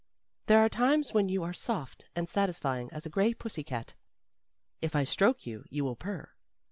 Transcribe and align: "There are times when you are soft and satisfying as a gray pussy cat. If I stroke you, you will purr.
"There 0.47 0.57
are 0.57 0.67
times 0.67 1.13
when 1.13 1.29
you 1.29 1.43
are 1.43 1.53
soft 1.53 2.05
and 2.15 2.27
satisfying 2.27 2.89
as 2.91 3.05
a 3.05 3.09
gray 3.11 3.35
pussy 3.35 3.63
cat. 3.63 3.93
If 4.81 4.95
I 4.95 5.03
stroke 5.03 5.45
you, 5.45 5.63
you 5.69 5.83
will 5.85 5.95
purr. 5.95 6.31